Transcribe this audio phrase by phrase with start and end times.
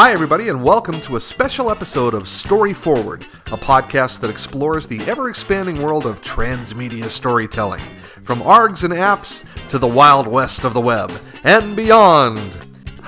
[0.00, 4.86] Hi, everybody, and welcome to a special episode of Story Forward, a podcast that explores
[4.86, 7.82] the ever expanding world of transmedia storytelling,
[8.22, 11.12] from ARGs and apps to the wild west of the web
[11.44, 12.40] and beyond.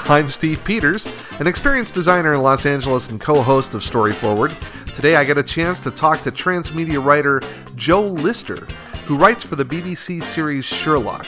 [0.05, 1.09] I'm Steve Peters,
[1.41, 4.55] an experienced designer in Los Angeles and co host of Story Forward.
[4.93, 7.41] Today, I get a chance to talk to transmedia writer
[7.75, 8.71] Joe Lidster,
[9.07, 11.27] who writes for the BBC series Sherlock.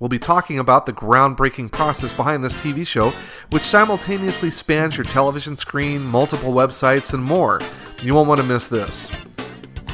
[0.00, 3.12] We'll be talking about the groundbreaking process behind this TV show,
[3.50, 7.60] which simultaneously spans your television screen, multiple websites, and more.
[8.02, 9.10] You won't want to miss this.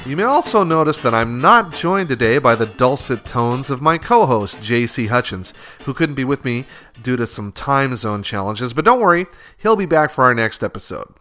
[0.07, 3.99] You may also notice that I'm not joined today by the dulcet tones of my
[3.99, 6.67] co host, JC Hutchins, who couldn't be with me
[7.03, 9.27] due to some time zone challenges, but don't worry,
[9.59, 11.13] he'll be back for our next episode.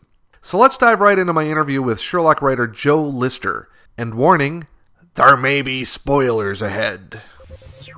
[0.41, 3.65] So let's dive right into my interview with Sherlock writer Joe Lidster.
[3.97, 4.67] And warning,
[5.15, 7.23] there may be spoilers ahead.
[7.75, 7.91] So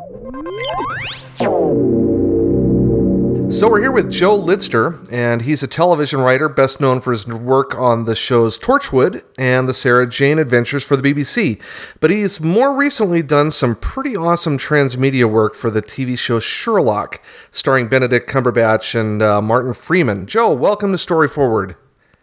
[3.69, 7.75] we're here with Joe Lidster, and he's a television writer best known for his work
[7.75, 11.61] on the shows Torchwood and the Sarah Jane Adventures for the BBC.
[11.99, 17.21] But he's more recently done some pretty awesome transmedia work for the TV show Sherlock,
[17.51, 20.25] starring Benedict Cumberbatch and uh, Martin Freeman.
[20.25, 21.75] Joe, welcome to Story Forward.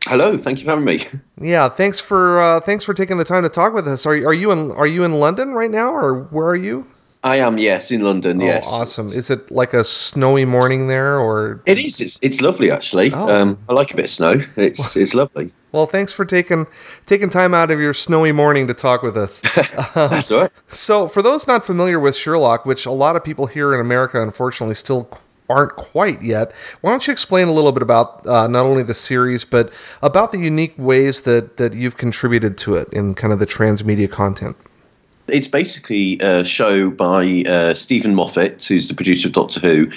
[0.06, 1.06] Hello, thank you for having me.
[1.40, 4.06] Yeah, thanks for uh, thanks for taking the time to talk with us.
[4.06, 6.88] Are you, are you in are you in London right now, or where are you?
[7.24, 8.40] I am, yes, in London.
[8.40, 9.06] Oh, yes, awesome.
[9.06, 11.98] Is it like a snowy morning there, or it is.
[11.98, 13.12] It's it's lovely actually.
[13.14, 13.30] Oh.
[13.30, 14.44] Um, I like a bit of snow.
[14.56, 15.52] It's it's lovely.
[15.74, 16.68] Well, thanks for taking
[17.04, 19.40] taking time out of your snowy morning to talk with us.
[19.96, 20.52] That's all right.
[20.68, 24.22] so, for those not familiar with Sherlock, which a lot of people here in America
[24.22, 25.10] unfortunately still
[25.50, 28.94] aren't quite yet, why don't you explain a little bit about uh, not only the
[28.94, 33.40] series but about the unique ways that that you've contributed to it in kind of
[33.40, 34.56] the transmedia content?
[35.26, 39.90] It's basically a show by uh, Steven Moffat, who's the producer of Doctor Who,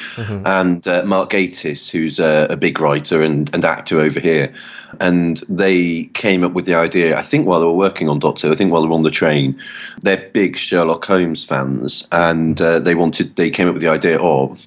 [0.45, 4.53] and uh, Mark Gatiss, who's a, a big writer and, and actor over here.
[5.01, 8.47] And they came up with the idea, I think, while they were working on Doctor
[8.47, 9.61] Who, I think while they were on the train.
[10.01, 14.19] They're big Sherlock Holmes fans, and uh, they wanted, they came up with the idea
[14.19, 14.65] of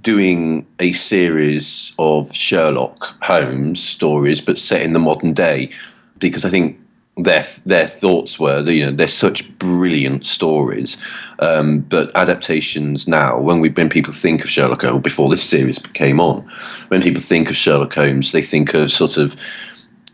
[0.00, 5.72] doing a series of Sherlock Holmes stories, but set in the modern day,
[6.18, 6.79] because I think
[7.22, 10.96] their their thoughts were you know they're such brilliant stories,
[11.38, 15.78] um, but adaptations now when we when people think of Sherlock Holmes before this series
[15.94, 16.42] came on,
[16.88, 19.36] when people think of Sherlock Holmes, they think of sort of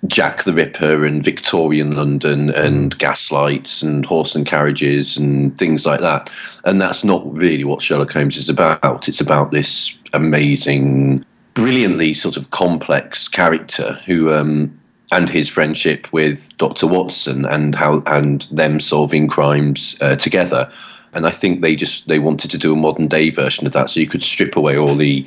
[0.06, 6.00] Jack the Ripper and Victorian London and gaslights and horse and carriages and things like
[6.00, 6.30] that.
[6.64, 9.08] And that's not really what Sherlock Holmes is about.
[9.08, 11.24] It's about this amazing,
[11.54, 14.78] brilliantly sort of complex character who um,
[15.12, 16.86] and his friendship with Dr.
[16.86, 20.70] Watson and how and them solving crimes uh, together.
[21.12, 23.90] And I think they just they wanted to do a modern day version of that,
[23.90, 25.26] so you could strip away all the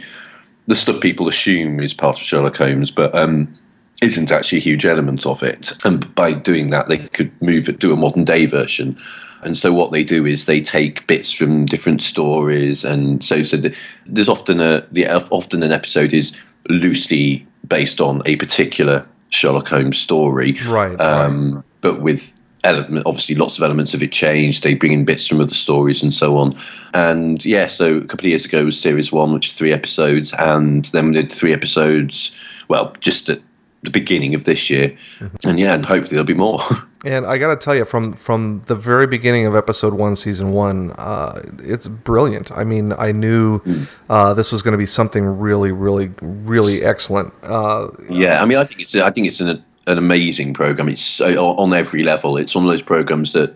[0.67, 3.55] the stuff people assume is part of Sherlock Holmes, but um,
[4.03, 5.73] isn't actually a huge element of it.
[5.83, 8.97] And by doing that, they could move it do a modern day version.
[9.41, 13.57] And so what they do is they take bits from different stories, and so so
[13.57, 13.73] the,
[14.05, 19.97] there's often a the often an episode is loosely based on a particular Sherlock Holmes
[19.97, 24.63] story, Right, Um, But with element, obviously lots of elements of it changed.
[24.63, 26.57] They bring in bits from other stories and so on.
[26.93, 30.33] And yeah, so a couple of years ago was series one, which is three episodes,
[30.33, 32.35] and then we did three episodes.
[32.67, 33.41] Well, just at
[33.83, 34.97] the beginning of this year,
[35.45, 36.61] and yeah, and hopefully there'll be more.
[37.05, 40.51] And I got to tell you, from from the very beginning of episode one, season
[40.51, 42.51] one, uh, it's brilliant.
[42.51, 43.61] I mean, I knew
[44.09, 47.33] uh, this was going to be something really, really, really excellent.
[47.41, 50.89] Uh, Yeah, I mean, I think it's I think it's an an amazing program.
[50.89, 52.37] It's so on every level.
[52.37, 53.55] It's one of those programs that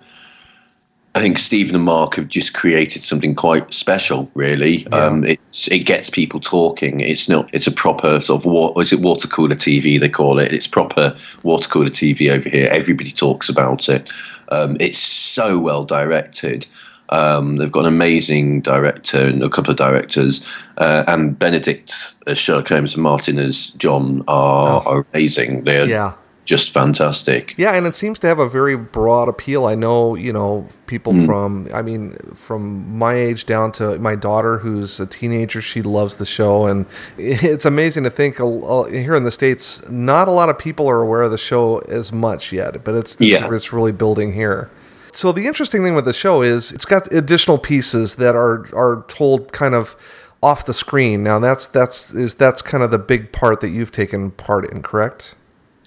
[1.16, 4.32] I think Steven and Mark have just created something quite special.
[4.34, 7.02] Really, um, it's it gets people talking.
[7.02, 7.50] It's not.
[7.54, 10.52] It's a proper sort of what is it water cooler TV they call it.
[10.52, 12.68] It's proper water cooler TV over here.
[12.72, 14.10] Everybody talks about it.
[14.50, 16.66] Um, it's so well directed.
[17.10, 20.44] Um, they've got an amazing director and a couple of directors,
[20.78, 25.66] uh, and Benedict as Sherlock Holmes and Martin as John are, are amazing.
[25.66, 26.14] They're yeah.
[26.46, 27.56] Just fantastic.
[27.58, 29.66] Yeah, and it seems to have a very broad appeal.
[29.66, 34.58] I know, you know, people from, I mean, from my age down to my daughter,
[34.58, 36.66] who's a teenager, she loves the show.
[36.68, 36.86] And
[37.18, 40.90] it's amazing to think uh, uh, here in the States, not a lot of people
[40.90, 43.48] are aware of the show as much yet, but it's, Yeah.
[43.54, 44.70] it's really building here.
[45.14, 49.06] So the interesting thing with the show is it's got additional pieces that are are
[49.08, 49.96] told kind of
[50.42, 51.22] off the screen.
[51.24, 54.82] Now that's that's is that's kind of the big part that you've taken part in,
[54.82, 55.36] correct?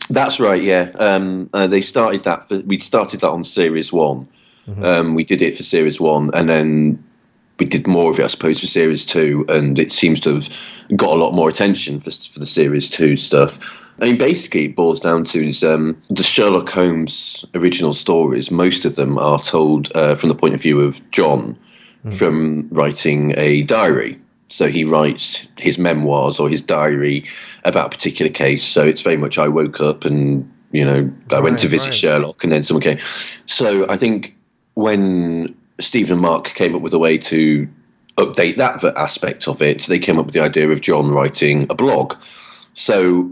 [0.08, 0.62] That's right.
[0.62, 2.48] Yeah, um, uh, they started that.
[2.48, 4.28] For, we started that on series one.
[4.82, 7.04] Um, we did it for series one, and then
[7.58, 10.48] we did more of it, I suppose, for series two, and it seems to have
[10.96, 13.58] got a lot more attention for, for the series two stuff.
[14.00, 18.50] I mean, basically, it boils down to is um, the Sherlock Holmes original stories.
[18.50, 21.56] Most of them are told uh, from the point of view of John,
[22.04, 22.12] mm.
[22.12, 24.20] from writing a diary.
[24.48, 27.28] So he writes his memoirs or his diary
[27.64, 28.64] about a particular case.
[28.64, 31.86] So it's very much I woke up and you know I right, went to visit
[31.86, 31.94] right.
[31.94, 32.98] Sherlock, and then someone came.
[33.46, 34.36] So I think
[34.74, 37.68] when Steven and Mark came up with a way to
[38.16, 41.74] update that aspect of it, they came up with the idea of John writing a
[41.74, 42.14] blog.
[42.74, 43.30] So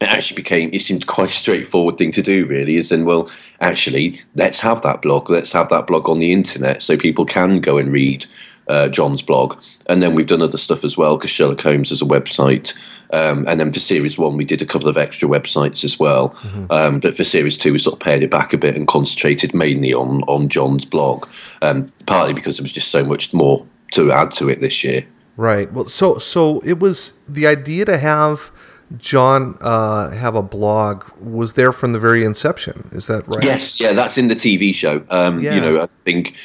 [0.00, 3.30] it actually became it seemed quite a straightforward thing to do really is then well
[3.60, 7.60] actually let's have that blog let's have that blog on the internet so people can
[7.60, 8.26] go and read
[8.68, 12.02] uh, John's blog and then we've done other stuff as well because Sherlock Holmes has
[12.02, 12.74] a website
[13.12, 16.30] um, and then for series one we did a couple of extra websites as well
[16.30, 16.66] mm-hmm.
[16.70, 19.54] um, but for series two we sort of pared it back a bit and concentrated
[19.54, 21.28] mainly on on John's blog
[21.62, 25.06] um, partly because there was just so much more to add to it this year
[25.36, 28.50] right well so so it was the idea to have
[28.98, 32.88] John uh, have a blog was there from the very inception.
[32.92, 33.42] Is that right?
[33.42, 35.04] Yes, yeah, that's in the TV show.
[35.10, 35.54] Um, yeah.
[35.54, 36.36] You know, I think,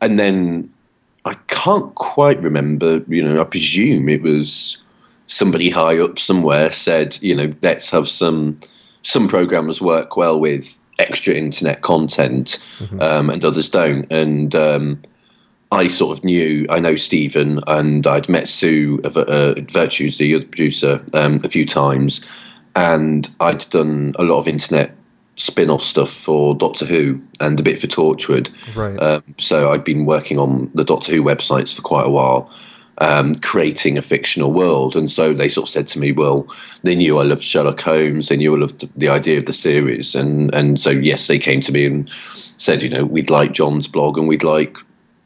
[0.00, 0.70] and then
[1.24, 3.02] I can't quite remember.
[3.08, 4.78] You know, I presume it was
[5.26, 8.58] somebody high up somewhere said, you know, let's have some
[9.02, 13.00] some programmers work well with extra internet content, mm-hmm.
[13.00, 15.00] um, and others don't, and um,
[15.70, 20.34] I sort of knew, I know Steven, and I'd met Sue of uh, Virtues, the
[20.34, 22.20] other producer, um, a few times,
[22.74, 24.94] and I'd done a lot of internet
[25.38, 28.50] spin-off stuff for Doctor Who and a bit for Torchwood.
[28.76, 28.98] Right.
[29.00, 32.50] Um, so I'd been working on the Doctor Who websites for quite a while,
[32.98, 34.96] um, creating a fictional world.
[34.96, 36.46] And so they sort of said to me, well,
[36.82, 40.14] they knew I loved Sherlock Holmes, they knew I loved the idea of the series,
[40.14, 42.10] and and so yes, they came to me and
[42.56, 44.76] said, you know, we'd like John's blog and we'd like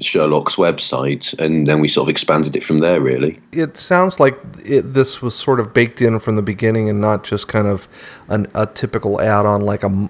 [0.01, 3.01] Sherlock's website, and then we sort of expanded it from there.
[3.01, 7.01] Really, it sounds like it, this was sort of baked in from the beginning, and
[7.01, 7.89] not just kind of
[8.29, 10.09] an, a typical add-on, like a,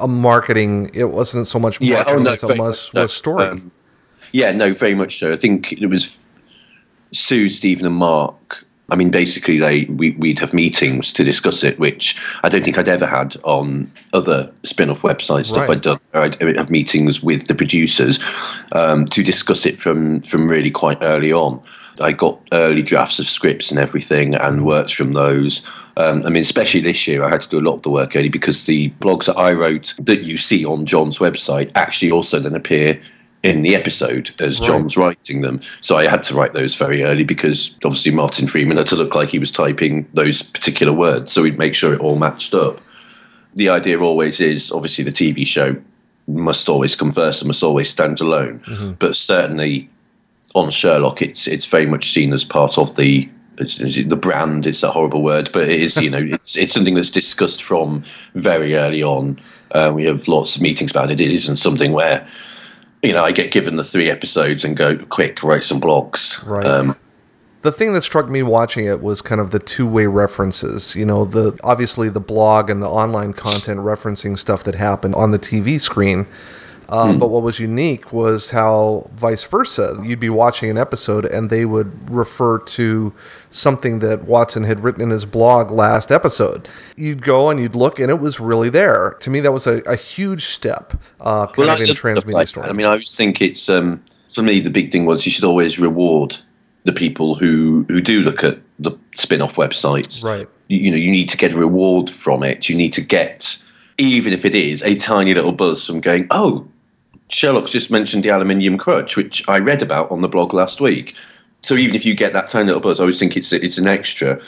[0.00, 0.90] a marketing.
[0.94, 3.46] It wasn't so much marketing yeah, oh, no, as it was, no, story.
[3.46, 3.70] Um,
[4.32, 5.32] yeah, no, very much so.
[5.32, 6.28] I think it was
[7.12, 11.78] Sue, Steven, and Mark I mean, basically, they we, would have meetings to discuss it,
[11.78, 15.76] which I don't think I'd ever had on other spin-off websites stuff right.
[15.76, 16.00] I'd done.
[16.12, 18.18] I'd have meetings with the producers
[18.72, 21.62] um, to discuss it from from really quite early on.
[22.00, 25.62] I got early drafts of scripts and everything, and worked from those.
[25.96, 28.16] Um, I mean, especially this year, I had to do a lot of the work
[28.16, 32.38] early because the blogs that I wrote that you see on John's website actually also
[32.38, 33.00] then appear
[33.44, 34.66] in the episode as right.
[34.66, 35.60] John's writing them.
[35.82, 39.14] So I had to write those very early because obviously Martin Freeman had to look
[39.14, 41.30] like he was typing those particular words.
[41.30, 42.80] So we'd make sure it all matched up.
[43.54, 45.76] The idea always is obviously the TV show
[46.26, 48.60] must always come first and must always stand alone.
[48.60, 48.92] Mm-hmm.
[48.92, 49.90] But certainly
[50.54, 54.66] on Sherlock, it's it's very much seen as part of the the brand.
[54.66, 58.04] It's a horrible word, but it is you know it's it's something that's discussed from
[58.34, 59.38] very early on.
[59.70, 61.20] Uh, we have lots of meetings about it.
[61.20, 62.26] It isn't something where
[63.04, 66.44] you know, I get given the three episodes and go quick, write some blogs.
[66.46, 66.66] Right.
[66.66, 66.96] Um,
[67.62, 70.94] the thing that struck me watching it was kind of the two-way references.
[70.96, 75.30] You know, the obviously the blog and the online content referencing stuff that happened on
[75.30, 76.26] the TV screen,
[76.88, 77.18] uh, mm.
[77.18, 80.00] But what was unique was how vice versa.
[80.02, 83.12] You'd be watching an episode and they would refer to
[83.50, 86.68] something that Watson had written in his blog last episode.
[86.96, 89.16] You'd go and you'd look and it was really there.
[89.20, 92.48] To me, that was a, a huge step uh, kind well, of in transmedia like
[92.48, 92.68] story.
[92.68, 95.44] I mean, I always think it's, um, for me, the big thing was you should
[95.44, 96.36] always reward
[96.84, 100.22] the people who, who do look at the spin-off websites.
[100.22, 100.48] Right.
[100.68, 102.68] You, you know, you need to get a reward from it.
[102.68, 103.58] You need to get
[103.96, 106.66] even if it is a tiny little buzz from going, oh,
[107.34, 111.16] Sherlock's just mentioned the aluminium crutch, which I read about on the blog last week.
[111.62, 113.88] So even if you get that tiny little buzz, I always think it's it's an
[113.88, 114.40] extra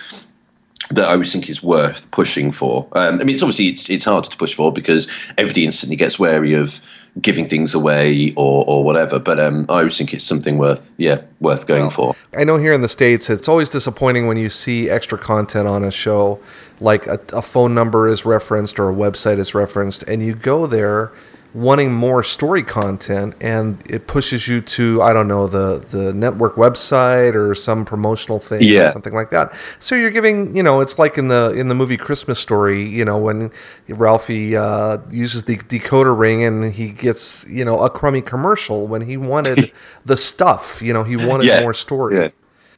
[0.90, 2.87] that I always think is worth pushing for.
[2.93, 6.16] Um, I mean, it's obviously it's, it's hard to push for because everybody instantly gets
[6.21, 6.81] wary of
[7.21, 9.19] giving things away or, or whatever.
[9.19, 12.16] But um, I always think it's something worth yeah worth going well, for.
[12.37, 15.83] I know here in the states, it's always disappointing when you see extra content on
[15.83, 16.38] a show,
[16.78, 20.69] like a, a phone number is referenced or a website is referenced, and you go
[20.69, 21.11] there
[21.57, 26.57] wanting more story content and it pushes you to I don't know the the network
[26.57, 28.89] website or some promotional thing yeah.
[28.89, 29.55] or something like that.
[29.79, 33.07] So you're giving you know it's like in the in the movie Christmas Story you
[33.07, 33.51] know when
[33.89, 39.01] Ralphie uh, uses the decoder ring and he gets you know a crummy commercial when
[39.01, 39.71] he wanted
[40.05, 41.63] the stuff you know he wanted yeah.
[41.63, 42.17] more story.
[42.17, 42.29] Yeah.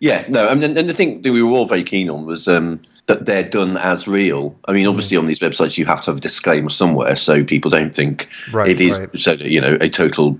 [0.01, 2.83] Yeah, no, and, and the thing that we were all very keen on was um,
[3.09, 4.57] that they're done as real.
[4.67, 5.21] I mean, obviously, mm.
[5.21, 8.69] on these websites, you have to have a disclaimer somewhere so people don't think right,
[8.69, 9.19] it is right.
[9.19, 10.39] so you know a total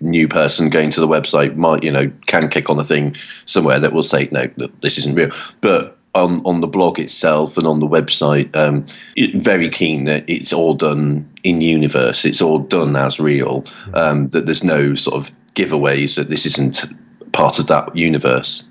[0.00, 3.16] new person going to the website might you know can click on a thing
[3.46, 4.50] somewhere that will say no
[4.82, 5.30] this isn't real
[5.60, 8.84] but on, on the blog itself and on the website um,
[9.40, 14.46] very keen that it's all done in universe it's all done as real um, that
[14.46, 16.84] there's no sort of giveaways that this isn't
[17.32, 18.64] part of that universe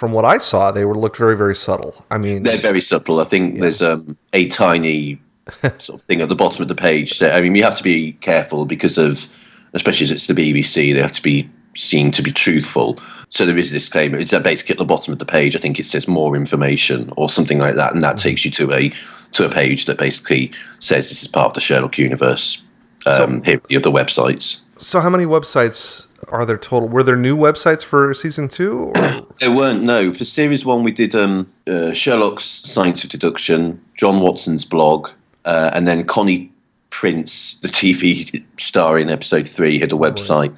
[0.00, 2.06] from what I saw, they were looked very, very subtle.
[2.10, 3.20] I mean, they're very subtle.
[3.20, 3.60] I think yeah.
[3.60, 5.20] there's um, a tiny
[5.78, 7.18] sort of thing at the bottom of the page.
[7.18, 9.26] That, I mean, you have to be careful because of,
[9.74, 12.98] especially as it's the BBC, they have to be seen to be truthful.
[13.28, 14.16] So there is a disclaimer.
[14.16, 15.54] It's basically at the bottom of the page.
[15.54, 18.28] I think it says more information or something like that, and that mm-hmm.
[18.28, 18.92] takes you to a
[19.32, 22.62] to a page that basically says this is part of the Sherlock universe.
[23.04, 24.60] Um, so, here are the websites.
[24.78, 26.88] So, how many websites are there total?
[26.88, 28.92] Were there new websites for season two?
[29.40, 29.82] there weren't.
[29.82, 35.10] No, for series one, we did um, uh, Sherlock's Science of Deduction, John Watson's blog,
[35.44, 36.52] uh, and then Connie
[36.90, 40.54] Prince, the TV star in episode three, had a website,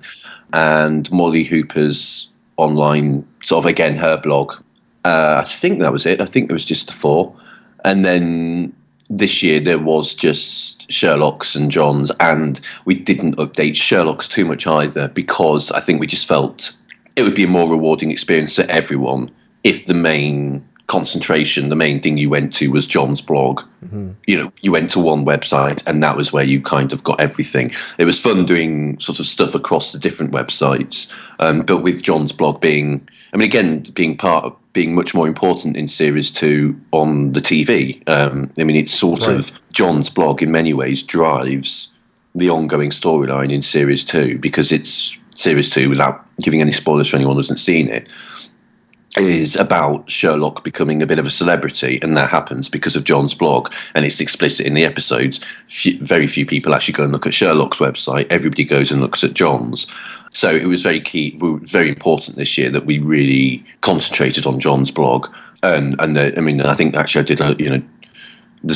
[0.52, 4.54] and Molly Hooper's online sort of again her blog.
[5.04, 6.20] Uh, I think that was it.
[6.20, 7.34] I think there was just the four,
[7.84, 8.74] and then
[9.18, 14.66] this year there was just Sherlock's and John's, and we didn't update Sherlock's too much
[14.66, 16.76] either because I think we just felt
[17.14, 19.30] it would be a more rewarding experience for everyone
[19.64, 23.62] if the main concentration, the main thing you went to was John's blog.
[23.82, 24.10] Mm-hmm.
[24.26, 27.18] You know, you went to one website and that was where you kind of got
[27.18, 27.72] everything.
[27.96, 32.32] It was fun doing sort of stuff across the different websites, um, but with John's
[32.32, 36.78] blog being, I mean, again, being part of being much more important in series two
[36.90, 38.06] on the TV.
[38.06, 39.36] Um, I mean, it's sort right.
[39.36, 41.90] of John's blog in many ways drives
[42.34, 47.16] the ongoing storyline in series two because it's series two without giving any spoilers for
[47.16, 48.08] anyone who hasn't seen it
[49.16, 53.34] is about Sherlock becoming a bit of a celebrity, and that happens because of John's
[53.34, 55.40] blog, and it's explicit in the episodes.
[55.66, 58.26] Few, very few people actually go and look at Sherlock's website.
[58.30, 59.86] Everybody goes and looks at John's.
[60.32, 64.90] So it was very key, very important this year that we really concentrated on John's
[64.90, 65.28] blog,
[65.62, 67.82] and and the, I mean, I think actually I did, a, you know.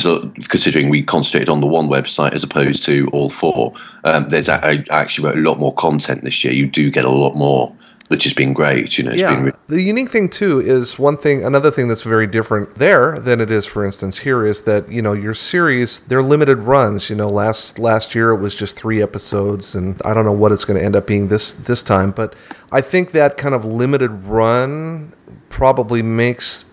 [0.05, 4.49] A, considering we concentrated on the one website as opposed to all four, um, there's
[4.49, 6.51] I actually wrote a lot more content this year.
[6.51, 7.73] You do get a lot more
[8.07, 8.97] which has been great.
[8.97, 9.37] You know, yeah.
[9.39, 11.43] Really- the unique thing too is one thing.
[11.43, 15.01] Another thing that's very different there than it is, for instance, here is that you
[15.01, 17.09] know your series they're limited runs.
[17.09, 20.51] You know, last last year it was just three episodes, and I don't know what
[20.51, 22.11] it's going to end up being this this time.
[22.11, 22.33] But
[22.71, 25.13] I think that kind of limited run
[25.49, 26.65] probably makes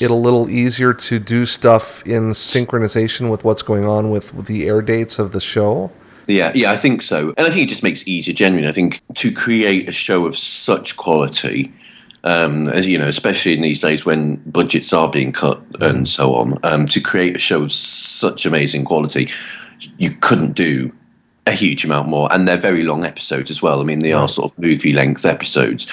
[0.00, 4.46] it a little easier to do stuff in synchronization with what's going on with, with
[4.46, 5.90] the air dates of the show.
[6.26, 7.32] Yeah, yeah, I think so.
[7.36, 8.68] And I think it just makes it easier, genuinely.
[8.68, 11.72] I think to create a show of such quality,
[12.24, 16.34] um, as you know, especially in these days when budgets are being cut and so
[16.34, 19.28] on, um, to create a show of such amazing quality,
[19.98, 20.92] you couldn't do
[21.46, 22.28] a huge amount more.
[22.32, 23.80] And they're very long episodes as well.
[23.80, 25.86] I mean, they are sort of movie length episodes.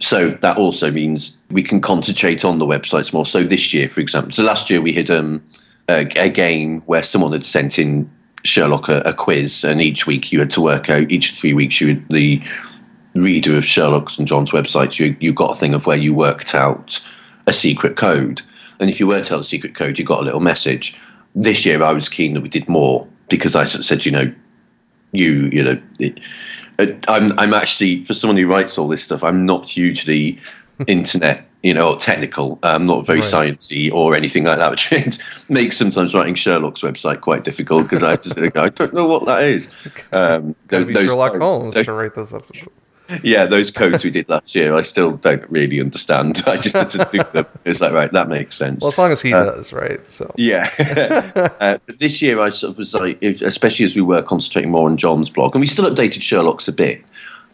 [0.00, 3.26] So that also means we can concentrate on the websites more.
[3.26, 5.44] So this year, for example, so last year we had um,
[5.88, 8.10] a, a game where someone had sent in
[8.48, 11.10] Sherlock a, a, quiz, and each week you had to work out.
[11.10, 12.42] Each three weeks, you the
[13.14, 16.54] reader of Sherlock's and John's websites, you you got a thing of where you worked
[16.54, 17.00] out
[17.46, 18.42] a secret code,
[18.80, 20.98] and if you worked out a secret code, you got a little message.
[21.34, 24.32] This year, I was keen that we did more because I said, you know,
[25.12, 26.20] you you know, it,
[26.78, 30.40] uh, I'm I'm actually for someone who writes all this stuff, I'm not hugely
[30.86, 33.28] internet you know, technical, um, not very right.
[33.28, 38.10] sciencey or anything like that, which makes sometimes writing Sherlock's website quite difficult because I
[38.10, 39.68] have to say, I don't know what that is.
[40.10, 42.44] Um, those, be Sherlock codes, Holmes those, to write those up.
[43.22, 46.42] Yeah, those codes we did last year, I still don't really understand.
[46.46, 47.46] I just had to do them.
[47.64, 48.82] It's like, right, that makes sense.
[48.82, 50.10] Well, as long as he uh, does, right?
[50.10, 50.70] So yeah.
[51.60, 54.70] uh, but this year, I sort of was like, if, especially as we were concentrating
[54.70, 57.02] more on John's blog, and we still updated Sherlock's a bit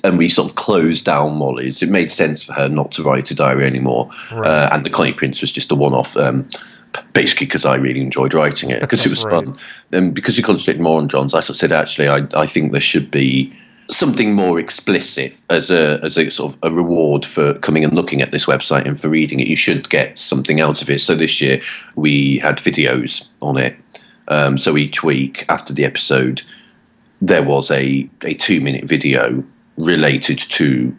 [0.05, 1.83] and we sort of closed down Molly's.
[1.83, 4.47] It made sense for her not to write a diary anymore, right.
[4.47, 6.17] uh, and the Connie Prince was just a one-off.
[6.17, 6.49] Um,
[7.13, 9.45] basically, because I really enjoyed writing it because it was right.
[9.45, 9.57] fun,
[9.91, 12.71] and because you concentrated more on John's, I sort of said actually, I, I think
[12.71, 13.57] there should be
[13.89, 18.21] something more explicit as a as a sort of a reward for coming and looking
[18.21, 19.49] at this website and for reading it.
[19.49, 21.01] You should get something out of it.
[21.01, 21.63] So this year
[21.97, 23.77] we had videos on it.
[24.29, 26.43] Um, so each week after the episode,
[27.23, 29.45] there was a a two minute video
[29.77, 30.95] related to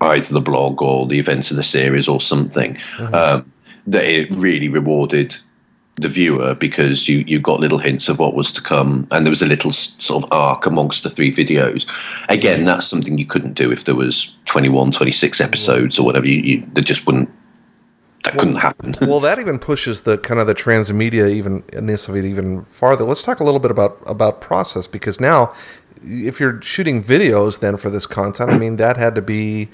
[0.00, 2.74] either the blog or the events of the series or something.
[2.74, 3.14] Mm-hmm.
[3.14, 3.52] Um,
[3.86, 5.36] that it really rewarded
[5.96, 9.30] the viewer because you you got little hints of what was to come, and there
[9.30, 11.88] was a little sort of arc amongst the three videos.
[12.28, 16.26] Again, that's something you couldn't do if there was 21, 26 episodes or whatever.
[16.26, 17.30] You, you they just wouldn't.
[18.24, 18.94] That well, couldn't happen.
[19.02, 23.04] well, that even pushes the kind of the transmedia even of it even farther.
[23.04, 25.54] Let's talk a little bit about about process because now
[26.02, 29.68] if you're shooting videos then for this content, I mean that had to be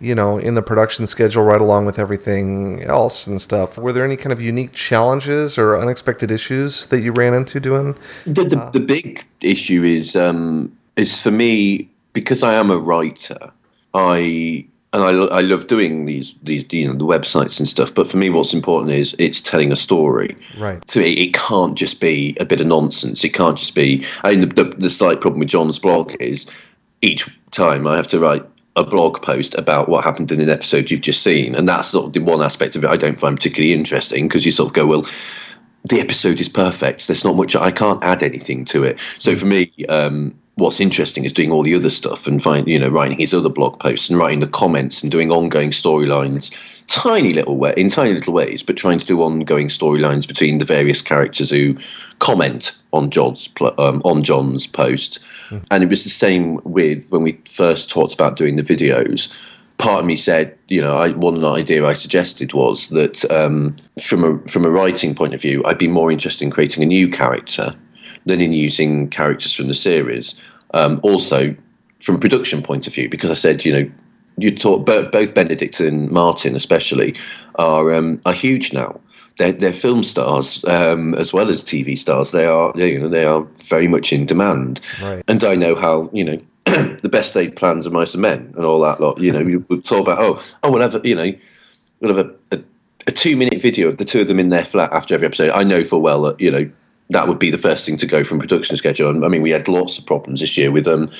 [0.00, 3.78] you know, in the production schedule right along with everything else and stuff.
[3.78, 7.96] Were there any kind of unique challenges or unexpected issues that you ran into doing?
[8.24, 12.78] The, the, uh, the big issue is um, is for me because I am a
[12.78, 13.52] writer.
[13.94, 17.94] I and I, I love doing these these you know the websites and stuff.
[17.94, 20.36] But for me, what's important is it's telling a story.
[20.58, 20.88] Right.
[20.88, 23.24] So it, it can't just be a bit of nonsense.
[23.24, 24.06] It can't just be.
[24.22, 26.46] I mean, the, the, the slight problem with John's blog is
[27.02, 28.44] each time I have to write
[28.76, 32.06] a blog post about what happened in an episode you've just seen, and that's sort
[32.06, 34.74] of the one aspect of it I don't find particularly interesting because you sort of
[34.74, 35.06] go, well,
[35.88, 37.06] the episode is perfect.
[37.06, 39.00] There's not much I can't add anything to it.
[39.18, 42.78] So for me, um, what's interesting is doing all the other stuff and find you
[42.78, 46.50] know writing his other blog posts and writing the comments and doing ongoing storylines
[46.86, 50.64] tiny little way in tiny little ways but trying to do ongoing storylines between the
[50.64, 51.76] various characters who
[52.20, 55.20] comment on John's um, on John's post
[55.50, 55.62] mm.
[55.70, 59.30] and it was the same with when we first talked about doing the videos
[59.78, 64.24] part of me said, you know, I, one idea I suggested was that um, from
[64.24, 67.10] a from a writing point of view, I'd be more interested in creating a new
[67.10, 67.74] character
[68.26, 70.34] than in using characters from the series.
[70.74, 71.56] Um, also,
[72.00, 73.90] from production point of view, because I said, you know,
[74.36, 77.16] you talk both Benedict and Martin, especially,
[77.54, 79.00] are um, are huge now.
[79.38, 82.30] They're, they're film stars um, as well as TV stars.
[82.30, 84.80] They are, you know, they are very much in demand.
[85.02, 85.22] Right.
[85.28, 88.64] And I know how, you know, the best laid plans of mice and men and
[88.64, 89.20] all that lot.
[89.20, 91.32] You know, we would talk about, oh, oh, we'll have, you know,
[92.00, 92.62] we'll have a, a,
[93.06, 95.50] a two minute video of the two of them in their flat after every episode.
[95.50, 96.70] I know for well that, you know,
[97.10, 99.10] that would be the first thing to go from production schedule.
[99.10, 101.10] And I mean, we had lots of problems this year with um,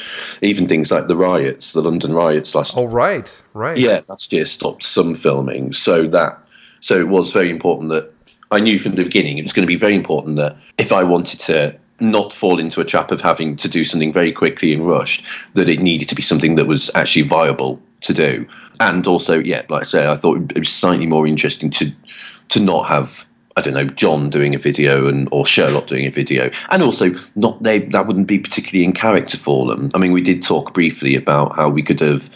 [0.42, 2.76] even things like the riots, the London riots last.
[2.76, 3.78] Oh right, right.
[3.78, 6.42] Yeah, last year stopped some filming, so that
[6.80, 8.12] so it was very important that
[8.50, 11.04] I knew from the beginning it was going to be very important that if I
[11.04, 14.86] wanted to not fall into a trap of having to do something very quickly and
[14.86, 18.46] rushed, that it needed to be something that was actually viable to do,
[18.80, 21.92] and also, yeah, like I say, I thought it was slightly more interesting to
[22.48, 23.25] to not have
[23.56, 27.14] I don't know, John doing a video and or Sherlock doing a video, and also
[27.34, 29.90] not they that wouldn't be particularly in character for them.
[29.94, 32.28] I mean, we did talk briefly about how we could have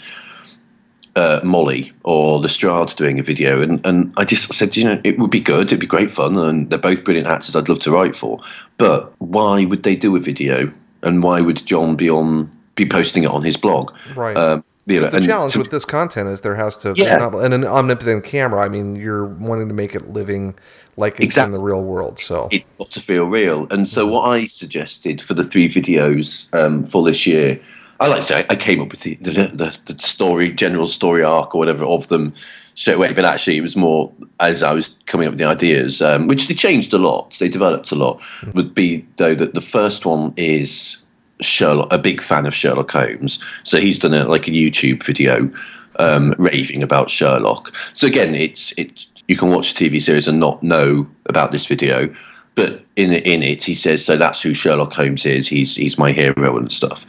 [1.17, 5.19] uh, Molly or Lestrade doing a video, and and I just said, you know, it
[5.19, 7.55] would be good, it'd be great fun, and they're both brilliant actors.
[7.55, 8.41] I'd love to write for,
[8.79, 13.25] but why would they do a video, and why would John be on be posting
[13.25, 13.93] it on his blog?
[14.17, 14.37] Right.
[14.37, 17.17] Um, you know, the challenge to, with this content is there has to yeah.
[17.17, 18.61] not, and an omnipotent camera.
[18.61, 20.55] I mean, you're wanting to make it living
[20.97, 21.55] like it's exactly.
[21.55, 22.19] in the real world.
[22.19, 23.67] So it's got to feel real.
[23.71, 27.61] And so, what I suggested for the three videos um, for this year,
[28.01, 31.23] I like to say I came up with the, the, the, the story, general story
[31.23, 32.35] arc or whatever of them
[32.75, 33.13] straight away.
[33.13, 36.49] But actually, it was more as I was coming up with the ideas, um, which
[36.49, 37.37] they changed a lot.
[37.39, 38.21] They developed a lot.
[38.21, 38.53] Mm-hmm.
[38.53, 41.03] Would be though that the first one is
[41.41, 43.43] Sherlock, a big fan of Sherlock Holmes.
[43.65, 45.53] So he's done a, like a YouTube video
[45.99, 47.75] um, raving about Sherlock.
[47.95, 51.67] So again, it's it's you can watch the TV series and not know about this
[51.67, 52.15] video,
[52.55, 55.49] but in in it he says so that's who Sherlock Holmes is.
[55.49, 57.07] He's he's my hero and stuff.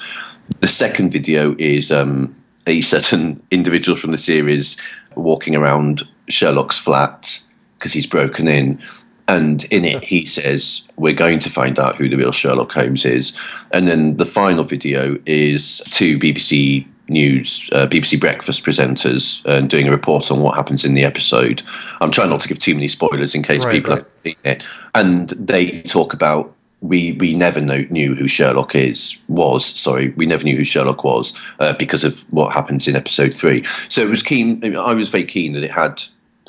[0.59, 2.35] The second video is um,
[2.67, 4.77] a certain individual from the series
[5.15, 7.41] walking around Sherlock's flat
[7.77, 8.81] because he's broken in
[9.27, 13.05] and in it, he says, We're going to find out who the real Sherlock Holmes
[13.05, 13.37] is.
[13.71, 19.67] And then the final video is two BBC News, uh, BBC Breakfast presenters, and uh,
[19.67, 21.61] doing a report on what happens in the episode.
[21.99, 23.97] I'm trying not to give too many spoilers in case right, people right.
[23.99, 24.65] haven't seen it.
[24.95, 30.25] And they talk about we we never know, knew who Sherlock is was sorry we
[30.25, 33.65] never knew who Sherlock was uh, because of what happens in episode three.
[33.87, 34.75] So it was keen.
[34.75, 36.03] I was very keen that it had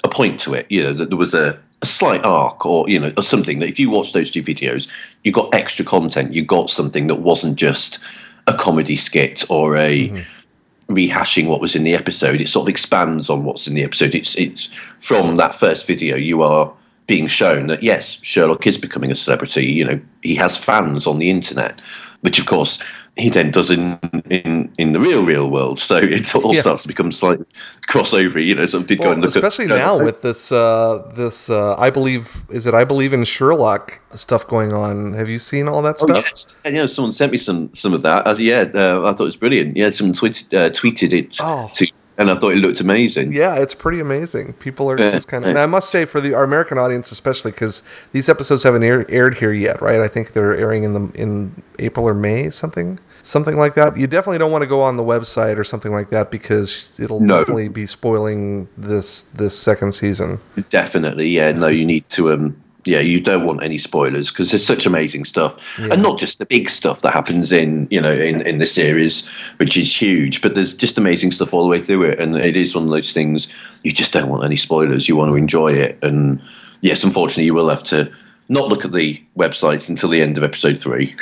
[0.04, 0.66] a point to it.
[0.70, 3.68] You know that there was a a slight arc or you know or something that
[3.68, 4.88] if you watch those two videos
[5.22, 6.34] you got extra content.
[6.34, 7.98] You got something that wasn't just
[8.46, 10.92] a comedy skit or a mm-hmm.
[10.92, 12.40] rehashing what was in the episode.
[12.40, 14.14] It sort of expands on what's in the episode.
[14.14, 14.66] It's it's
[14.98, 16.72] from that first video you are
[17.06, 19.66] being shown that yes Sherlock is becoming a celebrity.
[19.66, 21.80] You know he has fans on the internet
[22.20, 22.82] which of course
[23.16, 23.98] he then does in
[24.30, 25.78] in in the real real world.
[25.78, 26.60] So it all yeah.
[26.60, 27.44] starts to become slightly
[27.88, 28.44] crossover.
[28.44, 31.50] You know, so did well, go and look especially at, now with this uh, this
[31.50, 35.12] uh, I believe is it I believe in Sherlock stuff going on.
[35.12, 36.24] Have you seen all that oh, stuff?
[36.24, 36.54] Yes.
[36.64, 38.26] And, you know, someone sent me some some of that.
[38.26, 39.76] Uh, yeah, uh, I thought it was brilliant.
[39.76, 41.70] Yeah, someone tweeted uh, tweeted it oh.
[41.74, 41.86] to
[42.22, 43.32] and I thought it looked amazing.
[43.32, 44.54] Yeah, it's pretty amazing.
[44.54, 45.50] People are just kind of.
[45.50, 47.82] And I must say, for the our American audience, especially because
[48.12, 50.00] these episodes haven't air, aired here yet, right?
[50.00, 53.96] I think they're airing in the in April or May, something, something like that.
[53.96, 57.20] You definitely don't want to go on the website or something like that because it'll
[57.20, 57.38] no.
[57.38, 60.40] definitely be spoiling this this second season.
[60.70, 61.52] Definitely, yeah.
[61.52, 65.24] No, you need to um yeah, you don't want any spoilers because there's such amazing
[65.24, 65.88] stuff, yeah.
[65.92, 69.26] and not just the big stuff that happens in you know in in the series,
[69.56, 72.56] which is huge, but there's just amazing stuff all the way through it, and it
[72.56, 73.48] is one of those things
[73.84, 75.08] you just don't want any spoilers.
[75.08, 76.42] You want to enjoy it, and
[76.80, 78.12] yes, unfortunately, you will have to
[78.48, 81.14] not look at the websites until the end of episode three.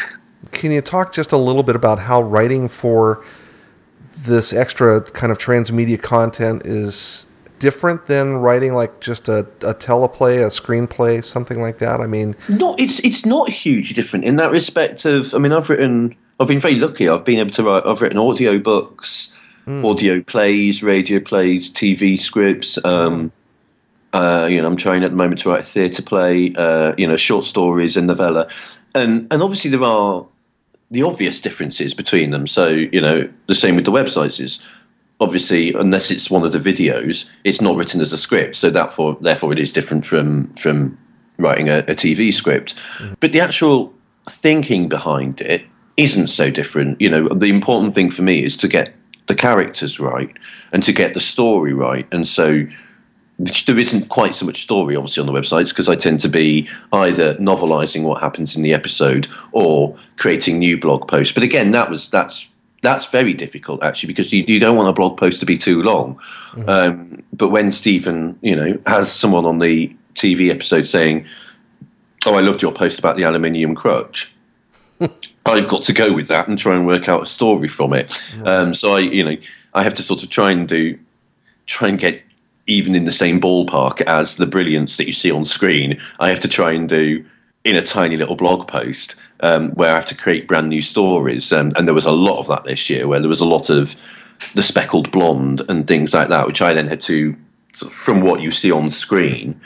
[0.53, 3.23] Can you talk just a little bit about how writing for
[4.17, 7.27] this extra kind of transmedia content is
[7.61, 12.01] different than writing like just a, a teleplay, a screenplay, something like that?
[12.01, 15.05] I mean, no, it's it's not hugely different in that respect.
[15.05, 17.09] Of I mean, I've written, I've been very lucky.
[17.09, 17.87] I've been able to write.
[17.87, 19.33] I've written audio books,
[19.67, 19.89] mm.
[19.89, 22.85] audio plays, radio plays, TV scripts.
[22.85, 23.31] Um,
[24.13, 26.53] uh, you know, I'm trying at the moment to write a theatre play.
[26.57, 28.49] Uh, you know, short stories and novella,
[28.95, 30.27] and and obviously there are
[30.91, 32.47] the obvious differences between them.
[32.47, 34.67] So you know, the same with the websites is
[35.21, 38.57] obviously unless it's one of the videos, it's not written as a script.
[38.57, 40.99] So therefore, therefore, it is different from from
[41.39, 42.77] writing a, a TV script.
[42.77, 43.15] Mm-hmm.
[43.21, 43.95] But the actual
[44.29, 45.65] thinking behind it
[45.97, 47.01] isn't so different.
[47.01, 48.95] You know, the important thing for me is to get
[49.27, 50.37] the characters right
[50.73, 52.07] and to get the story right.
[52.11, 52.67] And so
[53.39, 56.69] there isn't quite so much story, obviously, on the websites because I tend to be
[56.93, 61.33] either novelizing what happens in the episode or creating new blog posts.
[61.33, 62.50] But again, that was that's
[62.83, 65.83] that's very difficult actually because you, you don't want a blog post to be too
[65.83, 66.17] long.
[66.53, 66.69] Mm-hmm.
[66.69, 71.27] Um, but when Steven, you know, has someone on the TV episode saying,
[72.27, 74.35] "Oh, I loved your post about the aluminium crutch,"
[75.47, 78.09] I've got to go with that and try and work out a story from it.
[78.09, 78.47] Mm-hmm.
[78.47, 79.37] Um, so I, you know,
[79.75, 80.99] I have to sort of try and do,
[81.67, 82.23] try and get
[82.67, 86.01] even in the same ballpark as the brilliance that you see on screen.
[86.21, 87.25] I have to try and do
[87.65, 91.53] in a tiny little blog post um, where I have to create brand new stories.
[91.53, 93.71] Um, and there was a lot of that this year, where there was a lot
[93.71, 93.95] of
[94.55, 97.37] the speckled blonde and things like that, which I then had to,
[97.75, 99.61] sort of, from what you see on screen,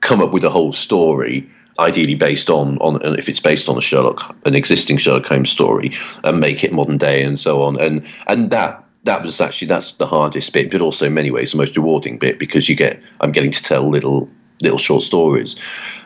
[0.00, 1.48] come up with a whole story.
[1.78, 5.96] Ideally, based on on if it's based on a Sherlock, an existing Sherlock Holmes story,
[6.24, 7.80] and make it modern day and so on.
[7.80, 11.52] And and that that was actually that's the hardest bit, but also in many ways
[11.52, 14.28] the most rewarding bit because you get I'm getting to tell little
[14.60, 15.56] little short stories.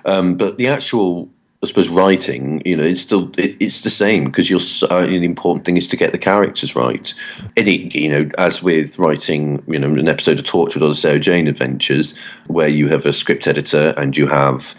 [0.04, 1.28] Um, but the actual
[1.64, 5.24] I suppose writing, you know, it's still it, it's the same because you're uh, the
[5.24, 7.12] important thing is to get the characters right.
[7.56, 10.94] And It, you know, as with writing, you know, an episode of Torchwood or the
[10.94, 12.14] Sarah Jane Adventures,
[12.46, 14.74] where you have a script editor and you have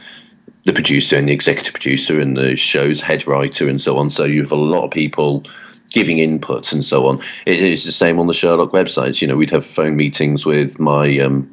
[0.63, 4.11] the producer and the executive producer and the show's head writer and so on.
[4.11, 5.43] So you have a lot of people
[5.91, 7.21] giving inputs and so on.
[7.45, 9.21] It is the same on the Sherlock websites.
[9.21, 11.51] You know, we'd have phone meetings with my um,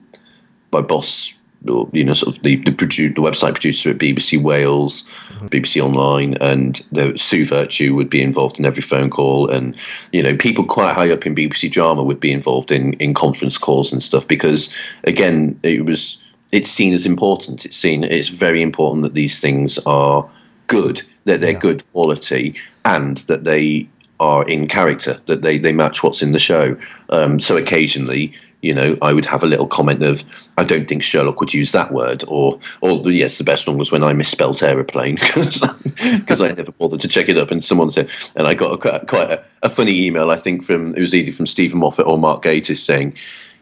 [0.73, 1.33] my boss
[1.69, 5.47] or, you know, sort of the the, produ- the website producer at BBC Wales, mm-hmm.
[5.47, 9.77] BBC Online, and the Sue Vertue would be involved in every phone call, and
[10.13, 13.59] you know, people quite high up in BBC Drama would be involved in in conference
[13.59, 14.73] calls and stuff because,
[15.05, 16.23] again, it was
[16.53, 17.65] it's seen as important.
[17.65, 20.29] It's seen it's very important that these things are
[20.67, 21.59] good, that they're yeah.
[21.59, 23.89] good quality, and that they
[24.21, 26.77] are in character, that they they match what's in the show.
[27.09, 30.25] Um, so occasionally you know, I would have a little comment of,
[30.57, 33.91] I don't think Sherlock would use that word, or, or yes, the best one was
[33.91, 37.51] when I misspelt aeroplane because I never bothered to check it up.
[37.51, 40.95] And someone said, and I got a, quite a, a, funny email, I think from
[40.95, 43.17] it was either from Steven Moffat or Mark Gatiss saying,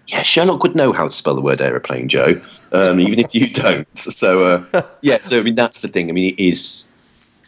[0.07, 2.41] yeah, Sherlock would know how to spell the word aeroplane, Joe,
[2.73, 3.87] um, even if you don't.
[3.99, 6.11] So uh, yeah, so I mean that's the thing.
[6.11, 6.91] I mean, it is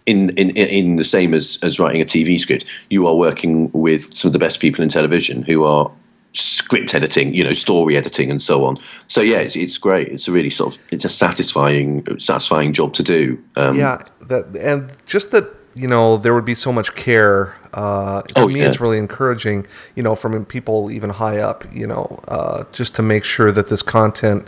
[0.07, 4.15] in, in, in the same as, as writing a TV script, you are working with
[4.15, 5.91] some of the best people in television who are
[6.33, 8.79] script editing, you know, story editing, and so on.
[9.09, 10.09] So yeah, it's, it's great.
[10.09, 13.43] It's a really sort of it's a satisfying satisfying job to do.
[13.57, 17.57] Um, yeah, that and just that you know there would be so much care.
[17.75, 18.67] Uh, to oh, me, yeah.
[18.67, 19.67] it's really encouraging.
[19.95, 21.65] You know, from people even high up.
[21.73, 24.47] You know, uh, just to make sure that this content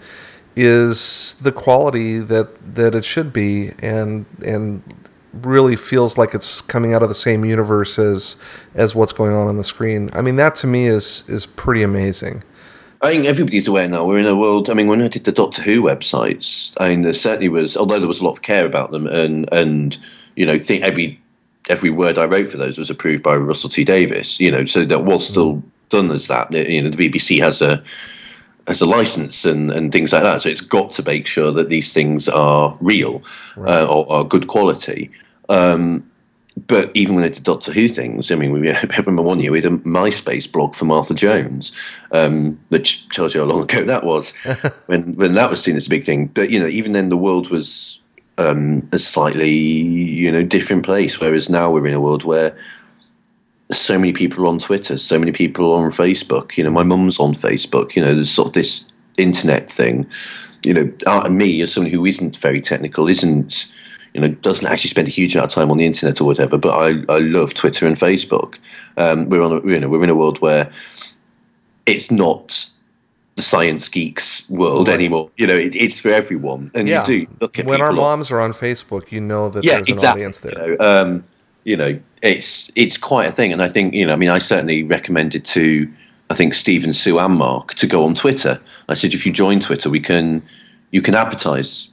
[0.57, 4.83] is the quality that that it should be, and and
[5.43, 8.37] really feels like it's coming out of the same universe as
[8.75, 10.11] as what's going on on the screen.
[10.13, 12.43] I mean, that to me is is pretty amazing.
[13.03, 14.07] I think everybody's aware now.
[14.07, 14.71] We're in a world.
[14.71, 17.99] I mean, when I did the Doctor Who websites, I mean, there certainly was, although
[17.99, 19.99] there was a lot of care about them, and and
[20.37, 21.21] you know, think every
[21.69, 24.41] every word I wrote for those was approved by Russell T Davies.
[24.41, 26.51] You know, so that was still done as that.
[26.51, 27.85] You know, the BBC has a
[28.67, 30.41] as a license and, and things like that.
[30.41, 33.23] So it's got to make sure that these things are real
[33.57, 33.83] right.
[33.83, 35.11] uh, or are good quality.
[35.49, 36.11] Um,
[36.67, 38.61] but even when they did Doctor Who things, I mean, we
[38.97, 41.73] remember one year we had a MySpace blog for Martha Jones,
[42.13, 44.31] um, which tells you how long ago that was
[44.87, 46.27] when when that was seen as a big thing.
[46.27, 47.99] But you know, even then, the world was
[48.39, 51.21] um, a slightly you know different place.
[51.21, 52.57] Whereas now we're in a world where
[53.73, 56.57] so many people are on Twitter, so many people are on Facebook.
[56.57, 57.97] You know, my mum's on Facebook.
[57.97, 60.09] You know, there's sort of this internet thing
[60.65, 63.67] you know, and me as someone who isn't very technical, isn't
[64.15, 66.57] you know, doesn't actually spend a huge amount of time on the internet or whatever.
[66.57, 68.59] But I, I love Twitter and Facebook.
[68.97, 70.71] Um, we're on, a, you know, we're in a world where
[71.85, 72.71] it's not
[73.35, 74.95] the science geeks world right.
[74.95, 75.31] anymore.
[75.37, 77.01] You know, it, it's for everyone, and yeah.
[77.01, 79.11] you do look at when our moms on, are on Facebook.
[79.11, 80.23] You know that yeah, there's an exactly.
[80.23, 80.71] audience there.
[80.71, 81.25] You know, um,
[81.65, 84.39] you know, it's it's quite a thing, and I think you know, I mean, I
[84.39, 85.93] certainly recommended to
[86.31, 88.61] I think Steven, Sue, and Mark to go on Twitter.
[88.89, 90.43] I said, if you join Twitter, we can
[90.91, 91.91] you can advertise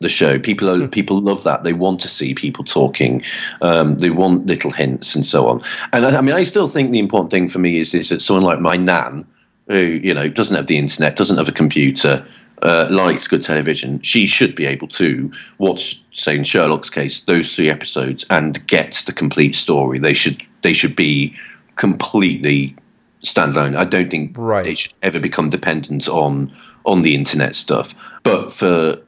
[0.00, 0.38] the show.
[0.38, 0.90] People are, mm.
[0.90, 1.62] people love that.
[1.62, 3.22] They want to see people talking.
[3.60, 5.62] Um, they want little hints and so on.
[5.92, 8.22] And I, I, mean, I still think the important thing for me is, is that
[8.22, 9.26] someone like my nan,
[9.68, 12.26] who you know doesn't have the internet, doesn't have a computer,
[12.62, 17.54] uh, likes good television, she should be able to watch, say in Sherlock's case, those
[17.54, 19.98] three episodes and get the complete story.
[19.98, 21.34] They should they should be
[21.76, 22.76] completely
[23.24, 23.76] standalone.
[23.76, 24.64] I don't think right.
[24.64, 26.52] they should ever become dependent on
[26.84, 27.94] on the internet stuff.
[28.22, 29.02] But for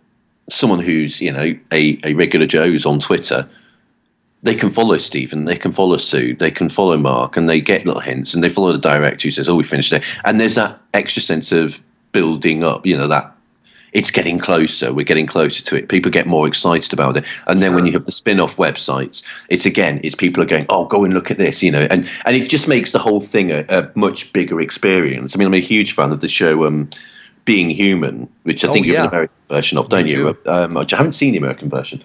[0.50, 3.48] someone who's you know a, a regular Joe who's on Twitter,
[4.42, 7.86] they can follow Steven, they can follow Sue, they can follow Mark, and they get
[7.86, 10.56] little hints, and they follow the director who says, "Oh, we finished it," and there's
[10.56, 12.86] that extra sense of building up.
[12.86, 13.32] You know that
[13.92, 14.92] it's getting closer.
[14.92, 15.88] We're getting closer to it.
[15.88, 17.26] People get more excited about it.
[17.46, 20.86] And then when you have the spin-off websites, it's again, it's people are going, oh,
[20.86, 23.50] go and look at this, you know, and and it just makes the whole thing
[23.52, 25.34] a, a much bigger experience.
[25.34, 26.66] I mean, I'm a huge fan of the show.
[26.66, 26.90] Um,
[27.44, 30.36] being Human, which I think oh, you have an American version of, don't you?
[30.46, 32.02] Um, I haven't seen the American version,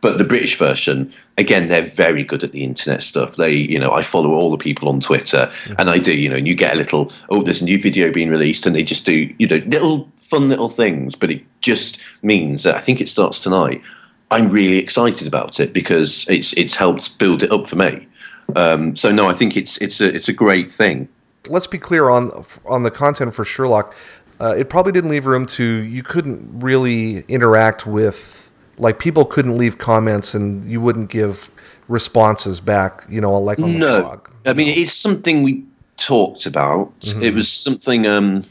[0.00, 3.36] but the British version, again, they're very good at the internet stuff.
[3.36, 5.74] They, you know, I follow all the people on Twitter, mm-hmm.
[5.78, 8.12] and I do, you know, and you get a little, oh, there's a new video
[8.12, 11.98] being released, and they just do, you know, little fun little things, but it just
[12.22, 13.82] means that I think it starts tonight.
[14.30, 18.06] I'm really excited about it because it's it's helped build it up for me.
[18.54, 21.08] Um, so no, I think it's it's a it's a great thing.
[21.48, 23.94] Let's be clear on on the content for Sherlock
[24.40, 29.56] uh, it probably didn't leave room to you couldn't really interact with like people couldn't
[29.56, 31.50] leave comments and you wouldn't give
[31.88, 33.96] responses back you know like on no.
[33.96, 35.64] the blog i mean it's something we
[35.96, 37.22] talked about mm-hmm.
[37.22, 38.44] it was something um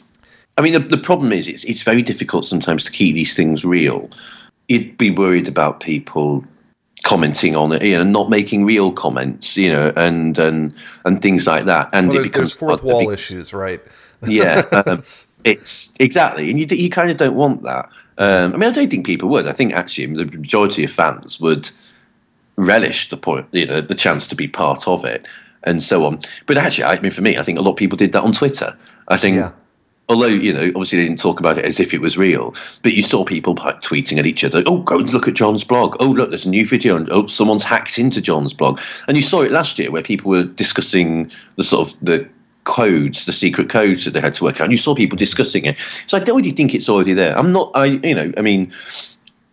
[0.57, 3.63] i mean the, the problem is it's it's very difficult sometimes to keep these things
[3.63, 4.09] real
[4.67, 6.43] you'd be worried about people
[7.03, 10.73] commenting on it, you know, not making real comments, you know, and and
[11.05, 11.89] and things like that.
[11.93, 13.81] And well, it becomes fourth wall issues, right?
[14.25, 15.01] Yeah, um,
[15.47, 17.89] it's exactly, and you you kind of don't want that.
[18.17, 19.47] Um, I mean, I don't think people would.
[19.47, 21.69] I think actually the majority of fans would
[22.57, 25.27] relish the point, you know, the chance to be part of it
[25.63, 26.21] and so on.
[26.47, 28.33] But actually, I mean, for me, I think a lot of people did that on
[28.33, 28.75] Twitter.
[29.07, 29.37] I think.
[29.37, 29.51] Yeah.
[30.09, 32.93] Although you know, obviously they didn't talk about it as if it was real, but
[32.93, 34.63] you saw people like, tweeting at each other.
[34.65, 35.97] Oh, go and look at John's blog.
[35.99, 38.79] Oh, look, there's a new video, and oh, someone's hacked into John's blog.
[39.09, 42.29] And you saw it last year where people were discussing the sort of the
[42.67, 44.65] codes, the secret codes that they had to work out.
[44.65, 45.79] And you saw people discussing it.
[46.05, 47.35] So I don't really think it's already there.
[47.37, 47.71] I'm not.
[47.73, 48.31] I you know.
[48.37, 48.71] I mean,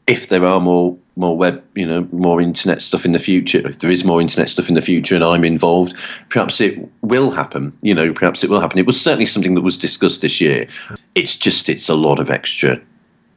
[0.07, 3.79] if there are more more web, you know, more internet stuff in the future, if
[3.79, 5.97] there is more internet stuff in the future, and I'm involved,
[6.29, 7.73] perhaps it will happen.
[7.83, 8.79] You know, perhaps it will happen.
[8.79, 10.67] It was certainly something that was discussed this year.
[11.15, 12.81] It's just it's a lot of extra,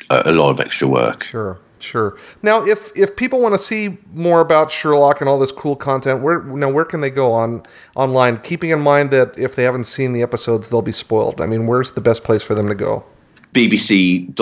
[0.09, 1.23] a lot of extra work.
[1.23, 1.59] Sure.
[1.79, 2.17] Sure.
[2.41, 6.21] Now, if if people want to see more about Sherlock and all this cool content,
[6.23, 7.63] where now where can they go on
[7.95, 8.37] online?
[8.39, 11.41] Keeping in mind that if they haven't seen the episodes, they'll be spoiled.
[11.41, 13.05] I mean, where's the best place for them to go?
[13.53, 14.35] bbc.co.uk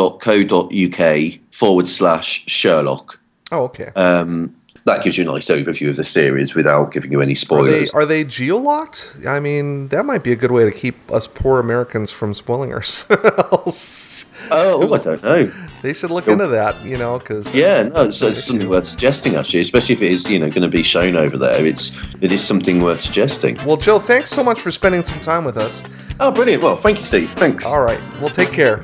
[1.52, 3.20] forward slash Sherlock.
[3.52, 3.92] Oh, okay.
[3.96, 7.92] Um, that gives you a nice overview of the series without giving you any spoilers.
[7.94, 9.26] Are they, are they geolocked?
[9.26, 12.72] I mean, that might be a good way to keep us poor Americans from spoiling
[12.72, 14.26] ourselves.
[14.52, 15.52] Oh, I don't know.
[15.86, 19.36] They should look into that, you know, because yeah, no, it's, it's something worth suggesting
[19.36, 21.64] actually, especially if it is, you know, going to be shown over there.
[21.64, 23.64] It's it is something worth suggesting.
[23.64, 25.84] Well, Joe, thanks so much for spending some time with us.
[26.20, 26.64] Oh, brilliant!
[26.64, 27.32] Well, thank you, Steve.
[27.34, 27.68] Thanks.
[27.68, 28.78] All right, well, take care.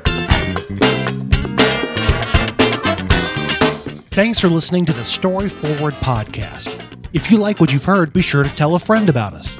[4.12, 6.80] Thanks for listening to the Story Forward podcast.
[7.14, 9.60] If you like what you've heard, be sure to tell a friend about us.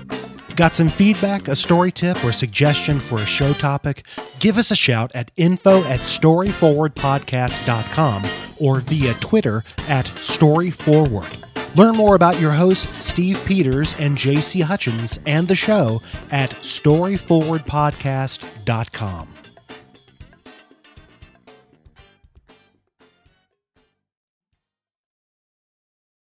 [0.62, 4.06] Got some feedback, a story tip, or suggestion for a show topic?
[4.40, 8.24] Give us a shout at info at storyforwardpodcast.com
[8.60, 11.76] or via Twitter at storyforward.
[11.76, 19.41] Learn more about your hosts, Steve Peters and JC Hutchins, and the show at storyforwardpodcast.com.